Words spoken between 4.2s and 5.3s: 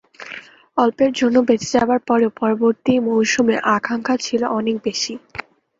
ছিল অনেক বেশি।